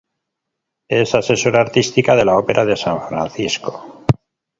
[1.01, 4.03] Es asesora artística de la Ópera de San Francisco.